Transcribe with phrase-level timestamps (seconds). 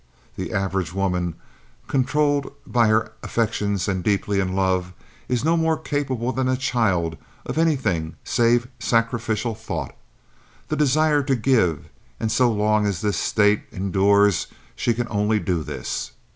[0.35, 1.35] The average woman,
[1.87, 4.93] controlled by her affections and deeply in love,
[5.29, 11.85] is no more capable than a child of anything save sacrificial thought—the desire to give;
[12.19, 16.13] and so long as this state endures, she can only do this.